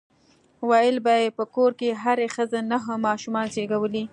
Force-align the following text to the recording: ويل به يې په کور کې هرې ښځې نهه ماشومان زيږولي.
ويل 0.69 0.95
به 1.05 1.15
يې 1.21 1.29
په 1.37 1.43
کور 1.55 1.71
کې 1.79 1.99
هرې 2.01 2.27
ښځې 2.35 2.59
نهه 2.71 2.93
ماشومان 3.07 3.45
زيږولي. 3.53 4.03